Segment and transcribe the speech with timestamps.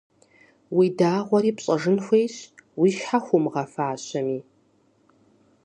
[0.77, 2.35] Уи дагъуэри пщӀэжын хуейщ,
[2.79, 4.39] уи щхьэ хуумыгъэфащэми.